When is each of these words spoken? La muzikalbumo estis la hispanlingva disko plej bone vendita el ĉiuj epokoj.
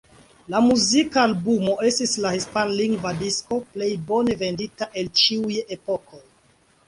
La 0.51 0.59
muzikalbumo 0.67 1.75
estis 1.89 2.13
la 2.23 2.31
hispanlingva 2.37 3.11
disko 3.19 3.59
plej 3.75 3.91
bone 4.09 4.37
vendita 4.41 4.87
el 5.03 5.11
ĉiuj 5.25 5.61
epokoj. 5.77 6.23